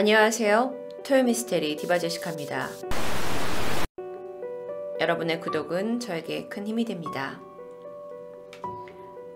안녕하세요. 0.00 1.02
토요미스테리 1.04 1.76
디바제시카입니다. 1.76 2.70
여러분의 4.98 5.42
구독은 5.42 6.00
저에게 6.00 6.48
큰 6.48 6.66
힘이 6.66 6.86
됩니다. 6.86 7.38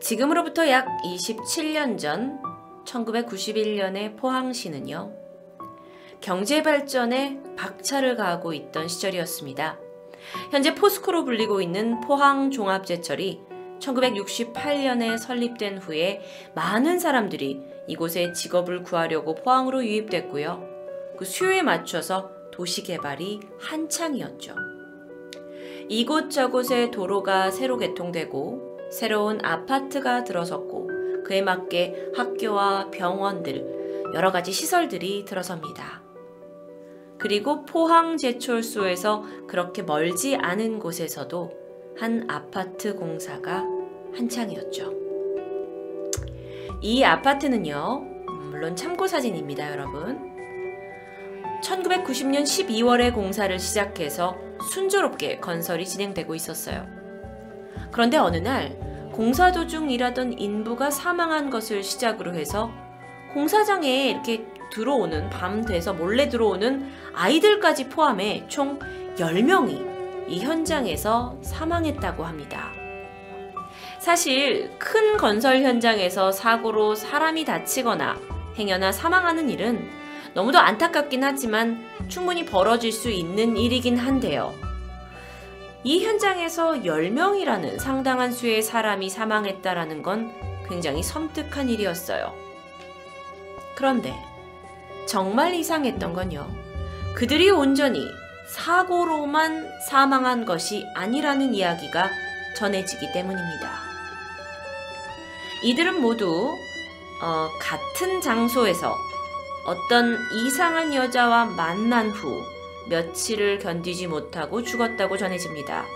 지금으로부터 0.00 0.66
약 0.70 0.88
27년 1.04 1.98
전 1.98 2.40
1991년의 2.86 4.16
포항시는요. 4.16 5.12
경제 6.22 6.62
발전에 6.62 7.42
박차를 7.58 8.16
가하고 8.16 8.54
있던 8.54 8.88
시절이었습니다. 8.88 9.78
현재 10.50 10.74
포스코로 10.74 11.26
불리고 11.26 11.60
있는 11.60 12.00
포항 12.00 12.50
종합제철이 12.50 13.42
1968년에 13.84 15.18
설립된 15.18 15.78
후에 15.78 16.22
많은 16.54 16.98
사람들이 16.98 17.62
이곳에 17.86 18.32
직업을 18.32 18.82
구하려고 18.82 19.34
포항으로 19.34 19.84
유입됐고요. 19.84 20.68
그 21.18 21.24
수요에 21.24 21.62
맞춰서 21.62 22.30
도시 22.50 22.82
개발이 22.82 23.40
한창이었죠. 23.60 24.54
이곳저곳에 25.88 26.90
도로가 26.90 27.50
새로 27.50 27.76
개통되고 27.76 28.90
새로운 28.90 29.44
아파트가 29.44 30.24
들어섰고 30.24 30.90
그에 31.24 31.42
맞게 31.42 32.12
학교와 32.14 32.90
병원들 32.90 34.12
여러 34.14 34.30
가지 34.30 34.52
시설들이 34.52 35.24
들어섭니다. 35.24 36.02
그리고 37.18 37.64
포항 37.64 38.16
제철소에서 38.16 39.24
그렇게 39.46 39.82
멀지 39.82 40.36
않은 40.36 40.78
곳에서도 40.78 41.50
한 41.96 42.26
아파트 42.28 42.94
공사가 42.94 43.73
한창이었죠. 44.16 44.92
이 46.80 47.02
아파트는요, 47.02 48.04
물론 48.50 48.76
참고 48.76 49.06
사진입니다, 49.06 49.70
여러분. 49.72 50.34
1990년 51.62 52.42
12월에 52.42 53.14
공사를 53.14 53.58
시작해서 53.58 54.36
순조롭게 54.70 55.40
건설이 55.40 55.86
진행되고 55.86 56.34
있었어요. 56.34 56.86
그런데 57.90 58.18
어느 58.18 58.36
날 58.36 58.78
공사 59.12 59.52
도중 59.52 59.90
일하던 59.90 60.38
인부가 60.38 60.90
사망한 60.90 61.48
것을 61.50 61.82
시작으로 61.82 62.34
해서 62.34 62.70
공사장에 63.32 64.10
이렇게 64.10 64.46
들어오는 64.72 65.30
밤 65.30 65.64
돼서 65.64 65.94
몰래 65.94 66.28
들어오는 66.28 66.90
아이들까지 67.14 67.88
포함해 67.88 68.44
총 68.48 68.78
10명이 69.16 70.28
이 70.28 70.40
현장에서 70.40 71.38
사망했다고 71.42 72.24
합니다. 72.24 72.83
사실 74.04 74.70
큰 74.78 75.16
건설 75.16 75.62
현장에서 75.62 76.30
사고로 76.30 76.94
사람이 76.94 77.46
다치거나 77.46 78.20
행여나 78.54 78.92
사망하는 78.92 79.48
일은 79.48 79.88
너무도 80.34 80.58
안타깝긴 80.58 81.24
하지만 81.24 81.82
충분히 82.08 82.44
벌어질 82.44 82.92
수 82.92 83.08
있는 83.08 83.56
일이긴 83.56 83.96
한데요. 83.96 84.52
이 85.84 86.04
현장에서 86.04 86.82
10명이라는 86.82 87.78
상당한 87.78 88.30
수의 88.30 88.60
사람이 88.60 89.08
사망했다라는 89.08 90.02
건 90.02 90.34
굉장히 90.68 91.02
섬뜩한 91.02 91.70
일이었어요. 91.70 92.34
그런데 93.74 94.14
정말 95.06 95.54
이상했던 95.54 96.12
건요. 96.12 96.46
그들이 97.14 97.48
온전히 97.48 98.06
사고로만 98.48 99.66
사망한 99.88 100.44
것이 100.44 100.84
아니라는 100.94 101.54
이야기가 101.54 102.10
전해지기 102.54 103.12
때문입니다. 103.12 103.93
이들은 105.64 106.00
모두 106.02 106.54
어, 107.22 107.48
같은 107.58 108.20
장소에서 108.20 108.94
어떤 109.66 110.18
이상한 110.34 110.92
여자와 110.92 111.46
만난 111.46 112.10
후 112.10 112.42
며칠을 112.90 113.60
견디지 113.60 114.08
못하고 114.08 114.62
죽었다고 114.62 115.16
전해집니다. 115.16 115.86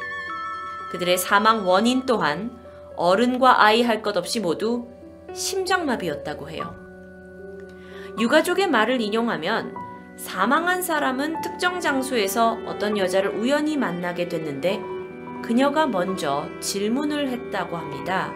그들의 0.91 1.19
사망 1.19 1.67
원인 1.67 2.07
또한 2.07 2.59
어른과 2.97 3.63
아이 3.63 3.83
할 3.83 4.01
것 4.01 4.17
없이 4.17 4.41
모두 4.41 4.89
심장마비였다고 5.35 6.49
해요. 6.49 6.75
유가족의 8.19 8.69
말을 8.69 9.03
인용하면 9.03 9.75
사망한 10.17 10.83
사람은 10.83 11.43
특정 11.43 11.79
장소에서 11.79 12.59
어떤 12.67 12.97
여자를 12.97 13.33
우연히 13.33 13.77
만나게 13.77 14.29
됐는데 14.31 14.81
그녀가 15.43 15.87
먼저 15.87 16.49
질문을 16.61 17.29
했다고 17.29 17.77
합니다. 17.77 18.33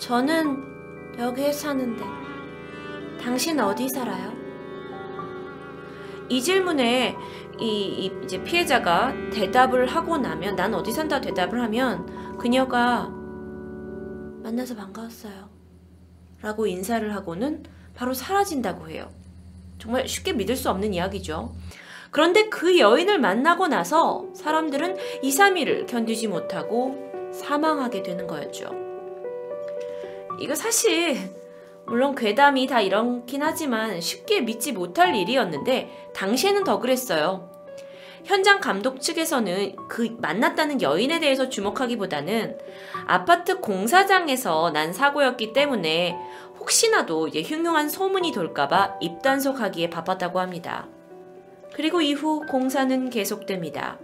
저는 0.00 1.18
여기에 1.18 1.52
사는데 1.52 2.02
당신 3.22 3.60
어디 3.60 3.86
살아요? 3.90 4.32
이 6.30 6.40
질문에 6.40 7.16
이, 7.58 7.64
이 7.66 8.12
이제 8.24 8.42
피해자가 8.42 9.12
대답을 9.30 9.86
하고 9.86 10.16
나면 10.16 10.56
난 10.56 10.72
어디 10.72 10.90
산다 10.90 11.20
대답을 11.20 11.60
하면 11.64 12.38
그녀가 12.38 13.10
만나서 14.42 14.74
반가웠어요. 14.74 15.50
라고 16.40 16.66
인사를 16.66 17.14
하고는 17.14 17.64
바로 17.94 18.14
사라진다고 18.14 18.88
해요. 18.88 19.10
정말 19.78 20.08
쉽게 20.08 20.32
믿을 20.32 20.56
수 20.56 20.70
없는 20.70 20.94
이야기죠. 20.94 21.54
그런데 22.10 22.48
그 22.48 22.78
여인을 22.78 23.18
만나고 23.18 23.68
나서 23.68 24.26
사람들은 24.34 24.96
2, 25.22 25.30
3일을 25.30 25.86
견디지 25.86 26.28
못하고 26.28 27.30
사망하게 27.34 28.02
되는 28.02 28.26
거였죠. 28.26 28.89
이거 30.40 30.54
사실 30.54 31.16
물론 31.86 32.14
괴담이 32.14 32.66
다 32.66 32.80
이렇긴 32.80 33.42
하지만 33.42 34.00
쉽게 34.00 34.40
믿지 34.40 34.72
못할 34.72 35.14
일이었는데 35.14 36.10
당시에는 36.14 36.64
더 36.64 36.78
그랬어요. 36.78 37.50
현장 38.24 38.60
감독 38.60 39.00
측에서는 39.00 39.76
그 39.88 40.16
만났다는 40.18 40.82
여인에 40.82 41.20
대해서 41.20 41.48
주목하기보다는 41.48 42.58
아파트 43.06 43.60
공사장에서 43.60 44.70
난 44.70 44.92
사고였기 44.92 45.52
때문에 45.52 46.16
혹시나도 46.58 47.28
이제 47.28 47.42
흉흉한 47.42 47.88
소문이 47.88 48.32
돌까봐 48.32 48.98
입단속하기에 49.00 49.90
바빴다고 49.90 50.38
합니다. 50.38 50.86
그리고 51.74 52.00
이후 52.02 52.42
공사는 52.46 53.10
계속됩니다. 53.10 53.98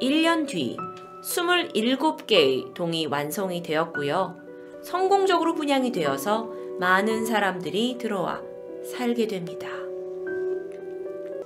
1년 0.00 0.46
뒤 0.46 0.76
27개의 1.24 2.74
동이 2.74 3.06
완성이 3.06 3.62
되었고요. 3.62 4.49
성공적으로 4.82 5.54
분양이 5.54 5.92
되어서 5.92 6.50
많은 6.78 7.26
사람들이 7.26 7.98
들어와 7.98 8.42
살게 8.84 9.26
됩니다. 9.26 9.68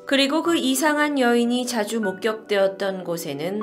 그리고 0.06 0.42
그 0.42 0.56
이상한 0.56 1.18
여인이 1.18 1.66
자주 1.66 2.00
목격되었던 2.00 3.04
곳에는 3.04 3.60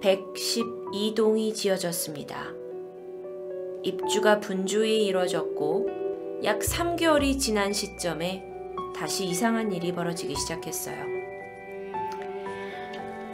112동이 0.00 1.54
지어졌습니다. 1.54 2.52
입주가 3.82 4.38
분주히 4.38 5.06
이뤄졌고 5.06 5.88
약 6.44 6.60
3개월이 6.60 7.38
지난 7.38 7.72
시점에 7.72 8.44
다시 8.94 9.24
이상한 9.24 9.72
일이 9.72 9.92
벌어지기 9.92 10.34
시작했어요. 10.36 11.22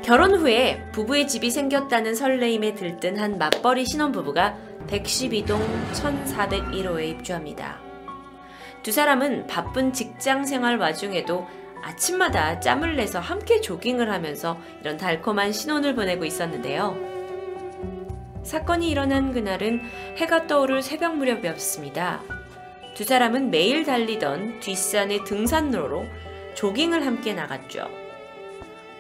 결혼 0.03 0.37
후에 0.37 0.81
부부의 0.93 1.29
집이 1.29 1.51
생겼다는 1.51 2.15
설레임에 2.15 2.75
들뜬 2.75 3.19
한 3.19 3.37
맞벌이 3.37 3.85
신혼부부가 3.85 4.57
112동 4.89 5.61
1401호에 5.93 7.11
입주합니다. 7.11 7.79
두 8.83 8.93
사람은 8.93 9.47
바쁜 9.47 9.93
직장 9.93 10.45
생활 10.45 10.79
와중에도 10.79 11.47
아침마다 11.83 12.61
짬을 12.61 12.97
내서 12.97 13.21
함께 13.21 13.61
조깅을 13.61 14.11
하면서 14.11 14.59
이런 14.81 14.97
달콤한 14.97 15.53
신혼을 15.53 15.95
보내고 15.95 16.25
있었는데요. 16.25 16.97
사건이 18.43 18.89
일어난 18.89 19.33
그날은 19.33 19.83
해가 20.17 20.47
떠오를 20.47 20.83
새벽 20.83 21.17
무렵이었습니다. 21.17 22.23
두 22.95 23.05
사람은 23.05 23.51
매일 23.51 23.85
달리던 23.85 24.61
뒷산의 24.61 25.25
등산로로 25.25 26.07
조깅을 26.55 27.07
함께 27.07 27.35
나갔죠. 27.35 27.89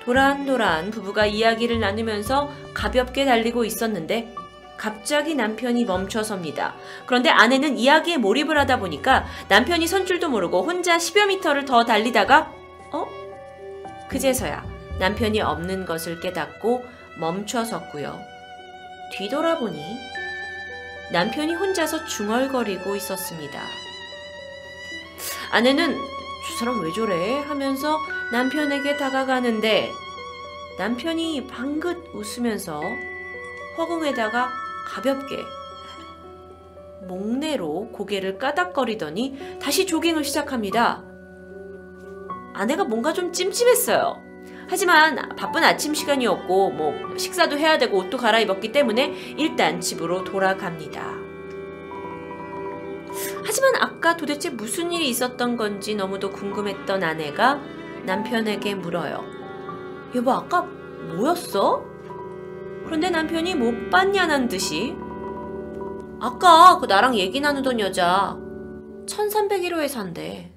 도란도란 0.05 0.90
부부가 0.90 1.26
이야기를 1.26 1.81
나누면서 1.81 2.50
가볍게 2.75 3.25
달리고 3.25 3.64
있었는데 3.64 4.35
갑자기 4.78 5.34
남편이 5.34 5.84
멈춰섭니다. 5.84 6.75
그런데 7.04 7.28
아내는 7.28 7.76
이야기에 7.76 8.16
몰입을 8.16 8.56
하다 8.58 8.78
보니까 8.78 9.26
남편이 9.48 9.86
선 9.86 10.06
줄도 10.06 10.30
모르고 10.30 10.62
혼자 10.62 10.96
10여 10.96 11.26
미터를 11.26 11.64
더 11.64 11.84
달리다가 11.84 12.52
어? 12.92 13.06
그제서야 14.08 14.64
남편이 14.98 15.40
없는 15.40 15.84
것을 15.84 16.20
깨닫고 16.20 16.84
멈춰섰고요. 17.19 18.19
뒤돌아보니 19.12 19.82
남편이 21.12 21.54
혼자서 21.54 22.06
중얼거리고 22.06 22.94
있었습니다. 22.96 23.60
아내는 25.50 25.96
저 25.96 26.58
사람 26.58 26.82
왜 26.82 26.92
저래? 26.92 27.38
하면서 27.40 27.98
남편에게 28.30 28.96
다가가는데 28.96 29.90
남편이 30.78 31.48
방긋 31.48 32.10
웃으면서 32.12 32.80
허공에다가 33.76 34.68
가볍게 34.88 35.44
목내로 37.06 37.90
고개를 37.93 38.38
까닥거리더니 38.38 39.58
다시 39.61 39.87
조깅을 39.87 40.25
시작합니다. 40.25 41.05
아내가 42.55 42.85
뭔가 42.85 43.12
좀 43.12 43.32
찜찜했어요. 43.32 44.23
하지만 44.69 45.17
바쁜 45.37 45.62
아침 45.64 45.94
시간이었고 45.94 46.70
뭐 46.70 47.17
식사도 47.17 47.56
해야 47.58 47.79
되고 47.79 47.99
옷도 47.99 48.19
갈아입었기 48.19 48.73
때문에 48.73 49.35
일단 49.38 49.81
집으로 49.81 50.25
돌아갑니다. 50.25 51.29
하지만 53.44 53.76
아까 53.76 54.17
도대체 54.17 54.50
무슨 54.50 54.93
일이 54.93 55.08
있었던 55.08 55.56
건지 55.56 55.94
너무도 55.94 56.31
궁금했던 56.31 57.02
아내가 57.02 57.61
남편에게 58.05 58.75
물어요. 58.75 59.25
여보 60.14 60.32
아까 60.32 60.62
뭐였어? 60.62 61.85
그런데 62.88 63.11
남편이 63.11 63.55
못 63.55 63.90
봤냐는 63.90 64.49
듯이 64.49 64.96
아까 66.20 66.79
그 66.81 66.87
나랑 66.87 67.17
얘기 67.17 67.38
나누던 67.38 67.79
여자 67.81 68.35
1301호에 69.06 69.88
산대. 69.88 70.50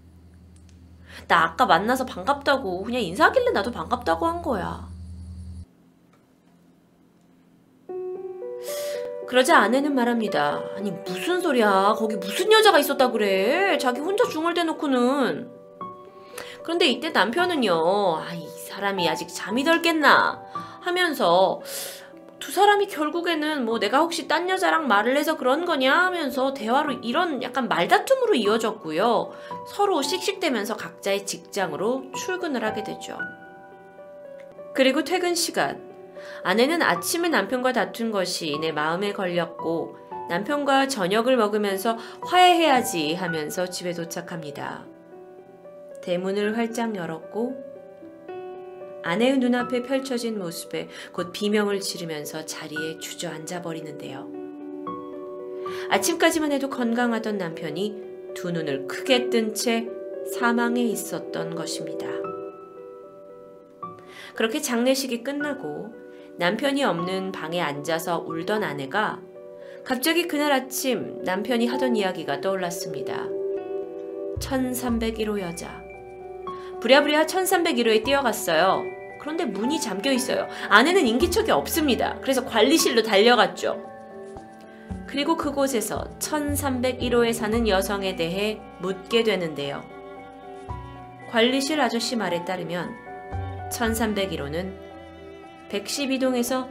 나 1.27 1.43
아까 1.43 1.65
만나서 1.65 2.05
반갑다고 2.05 2.83
그냥 2.83 3.01
인사하길래 3.01 3.51
나도 3.51 3.71
반갑다고 3.71 4.25
한 4.25 4.41
거야. 4.41 4.89
그러자 9.27 9.57
아내는 9.57 9.93
말합니다. 9.93 10.61
아니 10.77 10.91
무슨 10.91 11.41
소리야? 11.41 11.95
거기 11.97 12.15
무슨 12.15 12.49
여자가 12.49 12.79
있었다 12.79 13.11
그래? 13.11 13.77
자기 13.77 13.99
혼자 13.99 14.23
중얼대놓고는. 14.29 15.51
그런데 16.63 16.87
이때 16.87 17.09
남편은요. 17.09 18.17
아이 18.19 18.47
사람이 18.69 19.07
아직 19.09 19.27
잠이 19.27 19.65
덜 19.65 19.81
깼나 19.81 20.41
하면서 20.79 21.61
두 22.41 22.51
사람이 22.51 22.87
결국에는 22.87 23.63
뭐 23.63 23.79
내가 23.79 23.99
혹시 23.99 24.27
딴 24.27 24.49
여자랑 24.49 24.87
말을 24.87 25.15
해서 25.15 25.37
그런 25.37 25.63
거냐 25.63 25.93
하면서 25.93 26.53
대화로 26.53 26.93
이런 27.03 27.43
약간 27.43 27.69
말다툼으로 27.69 28.33
이어졌고요. 28.33 29.31
서로 29.67 30.01
씩씩대면서 30.01 30.75
각자의 30.75 31.27
직장으로 31.27 32.11
출근을 32.17 32.65
하게 32.65 32.83
되죠. 32.83 33.17
그리고 34.73 35.03
퇴근 35.03 35.35
시간. 35.35 35.89
아내는 36.43 36.81
아침에 36.81 37.29
남편과 37.29 37.73
다툰 37.73 38.11
것이 38.11 38.57
내 38.59 38.71
마음에 38.71 39.13
걸렸고 39.13 39.97
남편과 40.27 40.87
저녁을 40.87 41.37
먹으면서 41.37 41.97
화해해야지 42.23 43.13
하면서 43.13 43.67
집에 43.69 43.93
도착합니다. 43.93 44.85
대문을 46.01 46.57
활짝 46.57 46.95
열었고 46.95 47.70
아내의 49.03 49.37
눈앞에 49.39 49.83
펼쳐진 49.83 50.37
모습에 50.39 50.89
곧 51.11 51.31
비명을 51.31 51.79
지르면서 51.79 52.45
자리에 52.45 52.99
주저앉아 52.99 53.61
버리는데요. 53.61 54.31
아침까지만 55.89 56.51
해도 56.51 56.69
건강하던 56.69 57.37
남편이 57.37 58.11
두 58.35 58.51
눈을 58.51 58.87
크게 58.87 59.29
뜬 59.29 59.53
채 59.53 59.87
사망해 60.39 60.83
있었던 60.83 61.55
것입니다. 61.55 62.07
그렇게 64.35 64.61
장례식이 64.61 65.23
끝나고 65.23 65.93
남편이 66.37 66.83
없는 66.83 67.31
방에 67.31 67.59
앉아서 67.59 68.19
울던 68.19 68.63
아내가 68.63 69.21
갑자기 69.83 70.27
그날 70.27 70.51
아침 70.51 71.21
남편이 71.23 71.67
하던 71.67 71.95
이야기가 71.95 72.41
떠올랐습니다. 72.41 73.27
1301호 74.39 75.39
여자. 75.39 75.90
부랴부랴 76.81 77.25
1301호에 77.25 78.03
뛰어갔어요. 78.03 78.83
그런데 79.19 79.45
문이 79.45 79.79
잠겨 79.79 80.11
있어요. 80.11 80.47
안에는 80.69 81.05
인기척이 81.05 81.51
없습니다. 81.51 82.17
그래서 82.21 82.43
관리실로 82.45 83.03
달려갔죠. 83.03 83.87
그리고 85.05 85.37
그곳에서 85.37 86.05
1301호에 86.19 87.33
사는 87.33 87.67
여성에 87.67 88.15
대해 88.15 88.59
묻게 88.79 89.23
되는데요. 89.23 89.83
관리실 91.29 91.79
아저씨 91.79 92.15
말에 92.15 92.43
따르면 92.45 92.89
1301호는 93.71 94.73
112동에서 95.69 96.67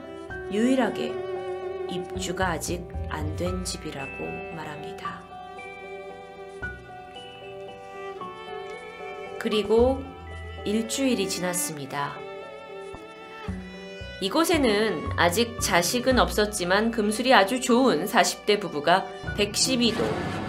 유일하게 0.53 1.15
입주가 1.91 2.49
아직 2.49 2.87
안 3.09 3.37
된 3.37 3.65
집이라고 3.65 4.25
말합니다. 4.55 5.30
그리고 9.41 10.05
일주일이 10.67 11.27
지났습니다. 11.27 12.15
이곳에는 14.21 15.13
아직 15.17 15.59
자식은 15.63 16.19
없었지만 16.19 16.91
금술이 16.91 17.33
아주 17.33 17.59
좋은 17.59 18.05
40대 18.05 18.61
부부가 18.61 19.07
112도 19.39 20.07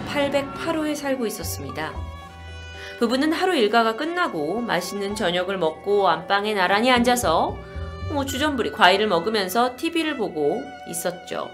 808호에 0.08 0.94
살고 0.94 1.26
있었습니다. 1.26 1.94
부부는 2.98 3.32
하루 3.32 3.56
일과가 3.56 3.96
끝나고 3.96 4.60
맛있는 4.60 5.14
저녁을 5.14 5.56
먹고 5.56 6.10
안방에 6.10 6.52
나란히 6.52 6.92
앉아서 6.92 7.56
뭐 8.12 8.26
주전부리 8.26 8.72
과일을 8.72 9.06
먹으면서 9.06 9.74
TV를 9.74 10.18
보고 10.18 10.62
있었죠. 10.90 11.48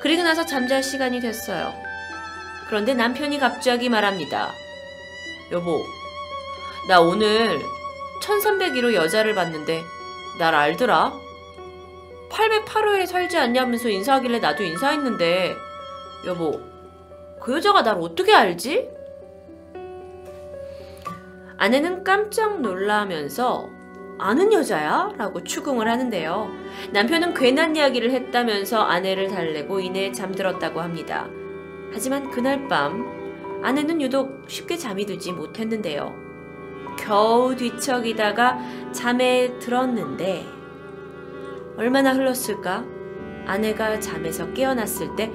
그리고 0.00 0.24
나서 0.24 0.44
잠잘 0.44 0.82
시간이 0.82 1.20
됐어요. 1.20 1.72
그런데 2.66 2.94
남편이 2.94 3.38
갑자기 3.38 3.88
말합니다. 3.88 4.50
여보, 5.52 5.84
나 6.88 7.00
오늘 7.00 7.60
1301호 8.20 8.92
여자를 8.94 9.34
봤는데 9.34 9.84
날 10.38 10.54
알더라? 10.54 11.12
808호에 12.28 13.06
살지 13.06 13.38
않냐면서 13.38 13.88
인사하길래 13.88 14.40
나도 14.40 14.64
인사했는데 14.64 15.54
여보, 16.26 16.60
그 17.40 17.54
여자가 17.54 17.82
날 17.82 17.98
어떻게 18.00 18.34
알지? 18.34 18.88
아내는 21.56 22.02
깜짝 22.02 22.60
놀라면서 22.60 23.68
아는 24.18 24.52
여자야? 24.52 25.12
라고 25.16 25.44
추궁을 25.44 25.88
하는데요. 25.88 26.48
남편은 26.92 27.34
괜한 27.34 27.76
이야기를 27.76 28.10
했다면서 28.10 28.82
아내를 28.82 29.28
달래고 29.28 29.78
이내 29.80 30.10
잠들었다고 30.10 30.80
합니다. 30.80 31.28
하지만 31.92 32.30
그날 32.30 32.66
밤 32.66 33.60
아내는 33.62 34.00
유독 34.00 34.44
쉽게 34.48 34.76
잠이 34.76 35.06
들지 35.06 35.32
못했는데요. 35.32 36.21
겨우 37.02 37.54
뒤척이다가 37.56 38.58
잠에 38.92 39.58
들었는데 39.58 40.46
얼마나 41.76 42.12
흘렀을까? 42.12 42.84
아내가 43.44 43.98
잠에서 43.98 44.52
깨어났을 44.52 45.16
때 45.16 45.26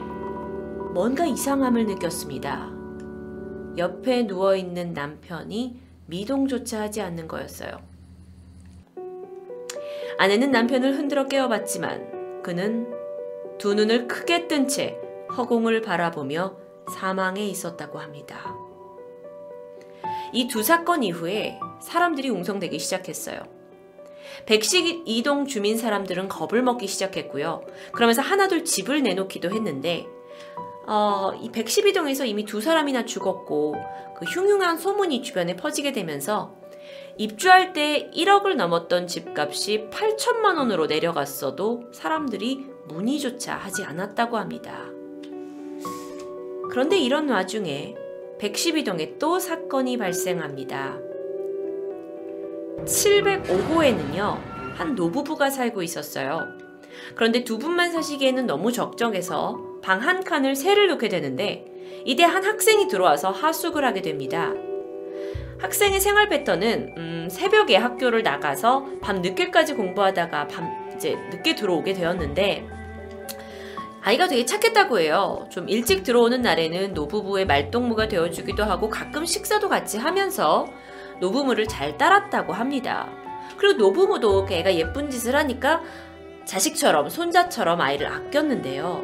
뭔가 0.93 1.25
이상함을 1.25 1.85
느꼈습니다. 1.87 2.71
옆에 3.77 4.23
누워있는 4.23 4.93
남편이 4.93 5.79
미동조차 6.05 6.81
하지 6.83 7.01
않는 7.01 7.27
거였어요. 7.27 7.77
아내는 10.17 10.51
남편을 10.51 10.97
흔들어 10.97 11.27
깨워봤지만 11.27 12.41
그는 12.43 12.91
두 13.57 13.74
눈을 13.74 14.07
크게 14.07 14.47
뜬 14.47 14.67
채 14.67 14.97
허공을 15.36 15.81
바라보며 15.81 16.55
사망해 16.89 17.45
있었다고 17.45 18.00
합니다. 18.00 18.66
이 20.34 20.48
두 20.48 20.63
사건 20.63 21.03
이후에 21.03 21.60
사람들이 21.79 22.29
웅성대기 22.29 22.79
시작했어요. 22.79 23.39
백식 24.46 25.03
이동 25.05 25.46
주민 25.46 25.77
사람들은 25.77 26.27
겁을 26.27 26.62
먹기 26.63 26.88
시작했고요. 26.88 27.63
그러면서 27.91 28.22
하나둘 28.22 28.65
집을 28.65 29.03
내놓기도 29.03 29.50
했는데 29.50 30.05
어, 30.86 31.31
이 31.41 31.51
112동에서 31.51 32.25
이미 32.25 32.46
두 32.46 32.62
사람이나 32.62 33.05
죽었고 33.05 33.75
그 34.15 34.25
흉흉한 34.25 34.77
소문이 34.77 35.22
주변에 35.22 35.55
퍼지게 35.55 35.91
되면서 35.91 36.55
입주할 37.17 37.74
때 37.74 38.10
1억을 38.15 38.55
넘었던 38.55 39.07
집값이 39.07 39.89
8천만 39.91 40.57
원으로 40.57 40.86
내려갔어도 40.86 41.89
사람들이 41.91 42.67
문의조차 42.88 43.55
하지 43.55 43.84
않았다고 43.84 44.38
합니다. 44.38 44.86
그런데 46.69 46.98
이런 46.98 47.29
와중에 47.29 47.96
112동에 48.39 49.17
또 49.20 49.39
사건이 49.39 49.98
발생합니다. 49.98 50.98
705호에는요, 52.86 54.38
한 54.75 54.96
노부부가 54.96 55.50
살고 55.50 55.82
있었어요. 55.82 56.48
그런데 57.15 57.44
두 57.44 57.58
분만 57.58 57.91
사시기에는 57.91 58.46
너무 58.46 58.72
적정해서 58.72 59.60
방 59.82 60.01
한 60.01 60.24
칸을 60.24 60.56
새를 60.56 60.88
놓게 60.88 61.10
되는데, 61.10 61.65
이때 62.06 62.24
한 62.24 62.44
학생이 62.44 62.88
들어와서 62.88 63.32
하숙을 63.32 63.84
하게 63.84 64.01
됩니다. 64.01 64.53
학생의 65.60 66.00
생활 66.00 66.29
패턴은 66.29 66.94
음, 66.98 67.27
새벽에 67.32 67.75
학교를 67.77 68.22
나가서 68.22 68.86
밤 69.01 69.22
늦게까지 69.22 69.74
공부하다가 69.74 70.48
밤 70.48 70.70
이제 70.96 71.15
늦게 71.32 71.56
들어오게 71.56 71.94
되었는데 71.94 72.67
아이가 74.07 74.29
되게 74.29 74.45
착했다고 74.45 74.99
해요. 74.99 75.45
좀 75.49 75.67
일찍 75.67 76.03
들어오는 76.03 76.41
날에는 76.41 76.93
노부부의 76.93 77.45
말동무가 77.45 78.07
되어주기도 78.07 78.63
하고 78.63 78.89
가끔 78.89 79.25
식사도 79.25 79.67
같이 79.67 79.97
하면서 79.97 80.65
노부모를 81.19 81.67
잘 81.67 81.97
따랐다고 81.97 82.53
합니다. 82.53 83.09
그리고 83.57 83.77
노부모도 83.77 84.45
걔가 84.45 84.73
예쁜 84.75 85.09
짓을 85.09 85.35
하니까 85.35 85.81
자식처럼 86.45 87.09
손자처럼 87.09 87.81
아이를 87.81 88.07
아꼈는데요. 88.07 89.03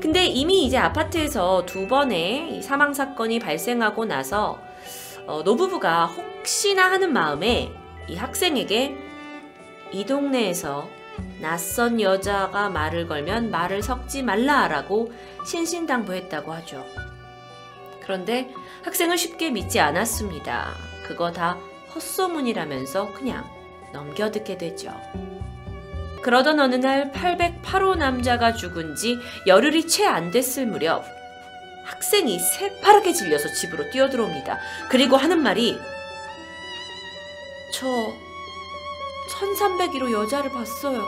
근데 0.00 0.24
이미 0.24 0.64
이제 0.64 0.78
아파트에서 0.78 1.66
두 1.66 1.86
번의 1.86 2.62
사망 2.62 2.94
사건이 2.94 3.40
발생하고 3.40 4.06
나서 4.06 4.58
어, 5.26 5.42
노부부가 5.42 6.06
혹시나 6.06 6.90
하는 6.90 7.12
마음에 7.12 7.70
이 8.08 8.16
학생에게 8.16 8.96
이 9.92 10.06
동네에서 10.06 10.96
낯선 11.40 12.00
여자가 12.00 12.68
말을 12.68 13.06
걸면 13.06 13.50
말을 13.50 13.82
섞지 13.82 14.22
말라라고 14.22 15.12
신신당부했다고 15.46 16.52
하죠. 16.52 16.84
그런데 18.02 18.50
학생은 18.84 19.16
쉽게 19.16 19.50
믿지 19.50 19.80
않았습니다. 19.80 20.74
그거 21.06 21.32
다 21.32 21.58
헛소문이라면서 21.94 23.12
그냥 23.12 23.44
넘겨듣게 23.92 24.58
되죠. 24.58 24.92
그러던 26.22 26.58
어느 26.60 26.74
날 26.74 27.12
808호 27.12 27.96
남자가 27.96 28.52
죽은 28.52 28.96
지 28.96 29.18
열흘이 29.46 29.86
채 29.86 30.04
안 30.04 30.30
됐을 30.30 30.66
무렵 30.66 31.04
학생이 31.84 32.38
새파랗게 32.38 33.12
질려서 33.12 33.48
집으로 33.52 33.90
뛰어들어옵니다. 33.90 34.58
그리고 34.90 35.16
하는 35.16 35.42
말이 35.42 35.78
저 37.72 37.86
1301호 39.38 40.12
여자를 40.12 40.50
봤어요. 40.50 41.02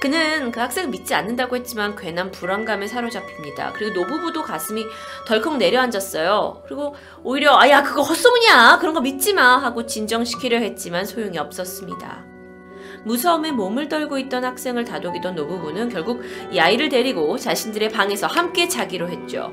그는 0.00 0.52
그 0.52 0.60
학생을 0.60 0.90
믿지 0.90 1.14
않는다고 1.14 1.56
했지만 1.56 1.96
괜한 1.96 2.30
불안감에 2.30 2.86
사로잡힙니다. 2.86 3.72
그리고 3.72 4.00
노부부도 4.00 4.42
가슴이 4.42 4.84
덜컥 5.26 5.56
내려앉았어요. 5.56 6.62
그리고 6.66 6.94
오히려 7.22 7.56
아야 7.56 7.82
그거 7.82 8.02
헛소문이야 8.02 8.78
그런 8.80 8.94
거 8.94 9.00
믿지 9.00 9.32
마 9.32 9.56
하고 9.56 9.86
진정시키려 9.86 10.58
했지만 10.58 11.06
소용이 11.06 11.38
없었습니다. 11.38 12.24
무서움에 13.04 13.52
몸을 13.52 13.88
떨고 13.88 14.18
있던 14.18 14.44
학생을 14.44 14.84
다독이던 14.84 15.34
노부부는 15.34 15.88
결국 15.88 16.22
이 16.50 16.58
아이를 16.58 16.88
데리고 16.88 17.38
자신들의 17.38 17.88
방에서 17.88 18.26
함께 18.26 18.68
자기로 18.68 19.08
했죠. 19.08 19.52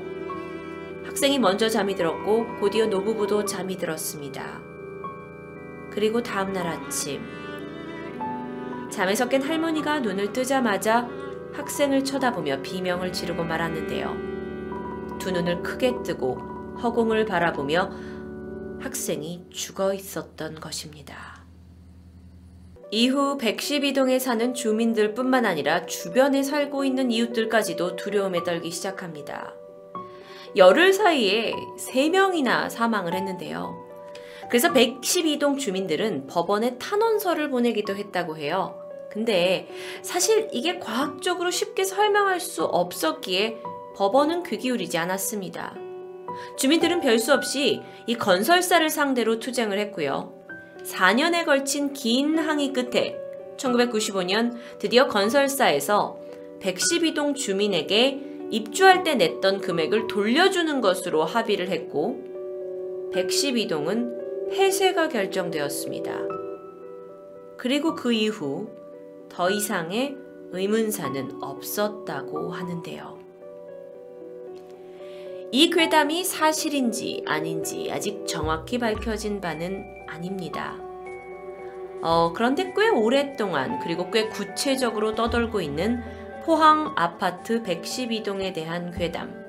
학생이 1.06 1.38
먼저 1.38 1.68
잠이 1.68 1.94
들었고 1.94 2.58
곧이어 2.60 2.86
노부부도 2.86 3.44
잠이 3.44 3.78
들었습니다. 3.78 4.73
그리고 5.94 6.22
다음날 6.22 6.66
아침 6.66 7.22
잠에서 8.90 9.28
깬 9.28 9.42
할머니가 9.42 10.00
눈을 10.00 10.32
뜨자마자 10.32 11.08
학생을 11.52 12.04
쳐다보며 12.04 12.62
비명을 12.62 13.12
지르고 13.12 13.44
말았는데요. 13.44 15.18
두 15.18 15.30
눈을 15.30 15.62
크게 15.62 16.02
뜨고 16.04 16.36
허공을 16.82 17.24
바라보며 17.24 17.90
학생이 18.80 19.46
죽어 19.50 19.94
있었던 19.94 20.56
것입니다. 20.60 21.44
이후 22.90 23.38
112동에 23.38 24.18
사는 24.18 24.54
주민들 24.54 25.14
뿐만 25.14 25.46
아니라 25.46 25.86
주변에 25.86 26.42
살고 26.42 26.84
있는 26.84 27.10
이웃들까지도 27.10 27.96
두려움에 27.96 28.44
떨기 28.44 28.70
시작합니다. 28.70 29.54
열흘 30.56 30.92
사이에 30.92 31.54
3명이나 31.78 32.70
사망을 32.70 33.14
했는데요. 33.14 33.83
그래서 34.48 34.72
112동 34.72 35.58
주민들은 35.58 36.26
법원에 36.26 36.78
탄원서를 36.78 37.50
보내기도 37.50 37.96
했다고 37.96 38.36
해요. 38.36 38.80
근데 39.10 39.68
사실 40.02 40.48
이게 40.52 40.78
과학적으로 40.78 41.50
쉽게 41.50 41.84
설명할 41.84 42.40
수 42.40 42.64
없었기에 42.64 43.58
법원은 43.96 44.42
귀 44.42 44.58
기울이지 44.58 44.98
않았습니다. 44.98 45.76
주민들은 46.56 47.00
별수 47.00 47.32
없이 47.32 47.80
이 48.06 48.16
건설사를 48.16 48.90
상대로 48.90 49.38
투쟁을 49.38 49.78
했고요. 49.78 50.34
4년에 50.82 51.44
걸친 51.44 51.92
긴 51.92 52.38
항의 52.38 52.72
끝에 52.72 53.16
1995년 53.56 54.56
드디어 54.80 55.06
건설사에서 55.06 56.18
112동 56.60 57.36
주민에게 57.36 58.20
입주할 58.50 59.04
때 59.04 59.14
냈던 59.14 59.60
금액을 59.60 60.08
돌려주는 60.08 60.80
것으로 60.80 61.24
합의를 61.24 61.68
했고 61.68 62.18
112동은 63.12 64.23
폐쇄가 64.50 65.08
결정되었습니다. 65.08 66.12
그리고 67.56 67.94
그 67.94 68.12
이후 68.12 68.68
더 69.28 69.50
이상의 69.50 70.16
의문사는 70.52 71.42
없었다고 71.42 72.50
하는데요. 72.50 73.18
이 75.50 75.70
괴담이 75.70 76.24
사실인지 76.24 77.24
아닌지 77.26 77.88
아직 77.92 78.26
정확히 78.26 78.78
밝혀진 78.78 79.40
바는 79.40 79.84
아닙니다. 80.08 80.76
어, 82.02 82.32
그런데 82.34 82.72
꽤 82.76 82.88
오랫동안 82.88 83.78
그리고 83.80 84.10
꽤 84.10 84.28
구체적으로 84.28 85.14
떠돌고 85.14 85.60
있는 85.60 86.02
포항 86.44 86.92
아파트 86.96 87.62
112동에 87.62 88.52
대한 88.52 88.90
괴담. 88.90 89.42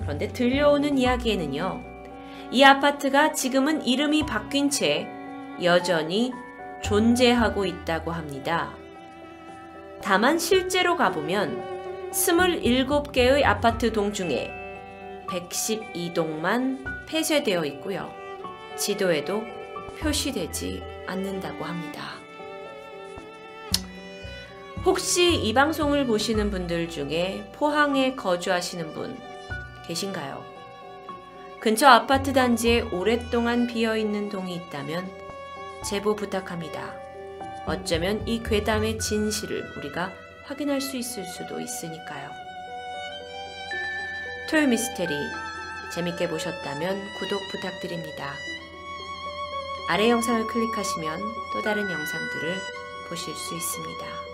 그런데 0.00 0.28
들려오는 0.28 0.96
이야기에는요, 0.96 1.89
이 2.52 2.64
아파트가 2.64 3.32
지금은 3.32 3.86
이름이 3.86 4.26
바뀐 4.26 4.70
채 4.70 5.06
여전히 5.62 6.32
존재하고 6.82 7.64
있다고 7.64 8.10
합니다. 8.10 8.74
다만 10.02 10.36
실제로 10.36 10.96
가보면 10.96 12.10
27개의 12.10 13.44
아파트 13.44 13.92
동 13.92 14.12
중에 14.12 14.50
112동만 15.28 16.84
폐쇄되어 17.06 17.64
있고요. 17.66 18.12
지도에도 18.76 19.44
표시되지 20.00 20.82
않는다고 21.06 21.64
합니다. 21.64 22.02
혹시 24.84 25.36
이 25.36 25.54
방송을 25.54 26.06
보시는 26.06 26.50
분들 26.50 26.88
중에 26.88 27.48
포항에 27.52 28.16
거주하시는 28.16 28.92
분 28.92 29.16
계신가요? 29.86 30.49
근처 31.60 31.88
아파트 31.88 32.32
단지에 32.32 32.80
오랫동안 32.90 33.66
비어 33.66 33.94
있는 33.94 34.30
동이 34.30 34.54
있다면 34.54 35.10
제보 35.84 36.16
부탁합니다. 36.16 36.94
어쩌면 37.66 38.26
이 38.26 38.42
괴담의 38.42 38.98
진실을 38.98 39.76
우리가 39.76 40.10
확인할 40.44 40.80
수 40.80 40.96
있을 40.96 41.22
수도 41.26 41.60
있으니까요. 41.60 42.30
토요 44.48 44.66
미스테리 44.68 45.14
재밌게 45.94 46.30
보셨다면 46.30 46.98
구독 47.18 47.40
부탁드립니다. 47.52 48.32
아래 49.90 50.08
영상을 50.08 50.46
클릭하시면 50.46 51.20
또 51.52 51.60
다른 51.60 51.82
영상들을 51.82 52.56
보실 53.10 53.34
수 53.34 53.54
있습니다. 53.54 54.29